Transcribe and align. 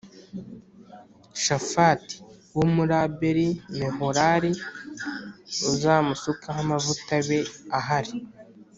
Shafati 1.43 2.15
wo 2.55 2.63
muri 2.73 2.93
Abeli 3.05 3.47
Meholal 3.77 4.43
uzamusukeho 5.71 6.57
amavuta 6.65 7.11
abe 7.21 7.39
ahari 7.79 8.13